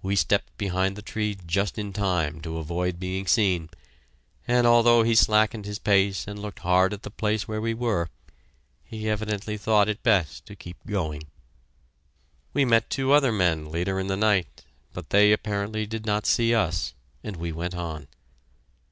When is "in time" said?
1.76-2.40